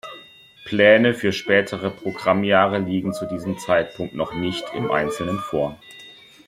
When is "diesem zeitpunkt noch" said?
3.27-4.33